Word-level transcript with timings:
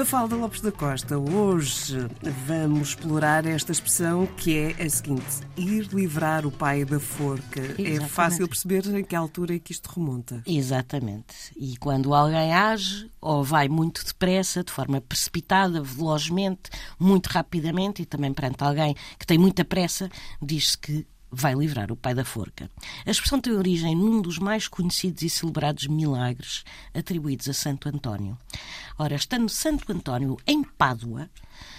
Mafalda 0.00 0.34
Lopes 0.34 0.62
da 0.62 0.72
Costa, 0.72 1.18
hoje 1.18 2.08
vamos 2.46 2.88
explorar 2.88 3.44
esta 3.44 3.70
expressão 3.70 4.26
que 4.26 4.56
é 4.56 4.82
a 4.82 4.88
seguinte: 4.88 5.46
ir 5.58 5.88
livrar 5.92 6.46
o 6.46 6.50
pai 6.50 6.86
da 6.86 6.98
forca. 6.98 7.60
Exatamente. 7.60 7.98
É 7.98 8.08
fácil 8.08 8.48
perceber 8.48 8.86
em 8.86 9.04
que 9.04 9.14
altura 9.14 9.56
é 9.56 9.58
que 9.58 9.72
isto 9.72 9.90
remonta. 9.94 10.42
Exatamente. 10.46 11.52
E 11.54 11.76
quando 11.76 12.14
alguém 12.14 12.50
age, 12.50 13.10
ou 13.20 13.44
vai 13.44 13.68
muito 13.68 14.02
depressa, 14.02 14.64
de 14.64 14.72
forma 14.72 15.02
precipitada, 15.02 15.82
velozmente, 15.82 16.70
muito 16.98 17.26
rapidamente, 17.26 18.00
e 18.00 18.06
também 18.06 18.32
perante 18.32 18.64
alguém 18.64 18.96
que 19.18 19.26
tem 19.26 19.36
muita 19.36 19.66
pressa, 19.66 20.08
diz-se 20.40 20.78
que 20.78 21.06
vai 21.30 21.54
livrar 21.54 21.92
o 21.92 21.96
pai 21.96 22.14
da 22.14 22.24
forca. 22.24 22.70
A 23.06 23.10
expressão 23.10 23.40
tem 23.40 23.52
origem 23.52 23.94
num 23.94 24.20
dos 24.20 24.38
mais 24.38 24.66
conhecidos 24.68 25.22
e 25.22 25.30
celebrados 25.30 25.86
milagres 25.86 26.64
atribuídos 26.94 27.48
a 27.48 27.52
Santo 27.52 27.88
António. 27.88 28.36
Ora, 28.98 29.14
estando 29.14 29.48
Santo 29.48 29.92
António 29.92 30.36
em 30.46 30.62
Pádua, 30.62 31.30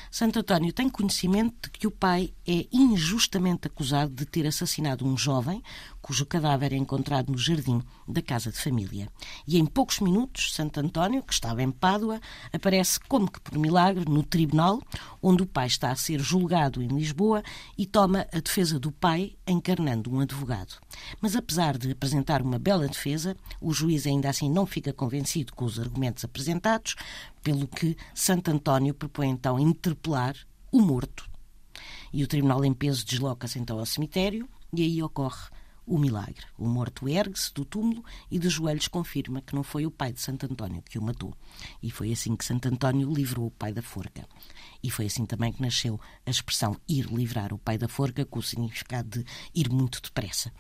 Santo 0.10 0.40
António 0.40 0.74
tem 0.74 0.90
conhecimento 0.90 1.70
de 1.70 1.80
que 1.80 1.88
o 1.88 1.92
pai 1.92 2.34
é 2.46 2.68
injustamente 2.70 3.68
acusado 3.68 4.14
de 4.14 4.26
ter 4.26 4.46
assassinado 4.46 5.08
um 5.08 5.18
jovem 5.18 5.64
cujo 6.02 6.26
cadáver 6.26 6.74
é 6.74 6.76
encontrado 6.76 7.32
no 7.32 7.38
jardim 7.38 7.82
da 8.06 8.22
casa 8.22 8.52
de 8.52 8.58
família. 8.58 9.08
E 9.48 9.58
em 9.58 9.66
poucos 9.66 10.02
minutos, 10.02 10.54
Santo 10.54 10.82
António, 10.82 11.24
que 11.24 11.34
estava 11.34 11.64
em 11.64 11.72
Pádua, 11.72 12.20
aparece 12.52 13.00
como 13.08 13.32
que 13.32 13.40
por 13.40 13.58
milagre 13.58 14.04
no 14.04 14.22
tribunal, 14.22 14.82
onde 15.22 15.44
o 15.44 15.48
pai 15.48 15.68
está 15.68 15.92
a 15.92 15.96
ser 15.96 16.20
julgado 16.20 16.82
em 16.82 16.88
Lisboa 16.88 17.42
e 17.78 17.86
toma 17.86 18.28
a 18.34 18.40
defesa 18.40 18.78
do 18.78 18.92
pai, 18.92 19.38
encarnando 19.52 20.12
um 20.14 20.20
advogado. 20.20 20.76
Mas 21.20 21.36
apesar 21.36 21.78
de 21.78 21.92
apresentar 21.92 22.42
uma 22.42 22.58
bela 22.58 22.88
defesa, 22.88 23.36
o 23.60 23.74
juiz 23.74 24.08
ainda 24.08 24.30
assim 24.30 24.50
não 24.50 24.66
fica 24.66 24.94
convencido 24.94 25.54
com 25.54 25.66
os 25.66 25.80
argumentos 25.80 26.24
apresentados, 26.24 26.96
pelo 27.44 27.68
que 27.68 27.98
Santo 28.14 28.52
António 28.52 28.94
propõe 28.94 29.30
então 29.30 29.60
interpelar 29.60 30.36
o 30.72 30.82
morto. 30.82 31.30
E 32.14 32.24
o 32.24 32.28
tribunal 32.28 32.64
em 32.66 32.74
peso 32.74 33.06
desloca-se 33.06 33.60
então 33.60 33.80
ao 33.80 33.86
cemitério 33.86 34.48
e 34.74 34.82
aí 34.84 35.04
ocorre 35.04 35.50
o 35.86 35.98
milagre. 35.98 36.46
O 36.58 36.68
morto 36.68 37.08
ergue-se 37.08 37.54
do 37.54 37.66
túmulo 37.66 38.04
e 38.30 38.38
de 38.38 38.50
joelhos 38.50 38.88
confirma 38.88 39.42
que 39.42 39.56
não 39.56 39.64
foi 39.64 39.86
o 39.86 39.92
pai 39.92 40.14
de 40.14 40.22
Santo 40.22 40.46
António 40.46 40.82
que 40.82 40.98
o 40.98 41.02
matou. 41.02 41.34
E 41.82 41.90
foi 41.92 42.12
assim 42.12 42.36
que 42.36 42.46
Santo 42.46 42.68
António 42.68 43.12
livrou 43.12 43.48
o 43.48 43.52
pai 43.52 43.74
da 43.74 43.82
forca. 43.82 44.28
E 44.84 44.90
foi 44.90 45.06
assim 45.06 45.26
também 45.26 45.52
que 45.52 45.62
nasceu 45.62 46.00
a 46.26 46.30
expressão 46.30 46.76
ir 46.88 47.06
livrar 47.06 47.54
o 47.54 47.58
pai 47.58 47.78
da 47.78 47.88
forca, 47.88 48.26
com 48.26 48.40
o 48.40 48.44
significado 48.44 49.20
de 49.20 49.26
ir 49.54 49.70
muito 49.70 50.02
depressa. 50.02 50.52